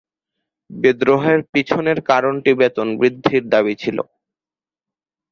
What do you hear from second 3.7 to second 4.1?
ছিল।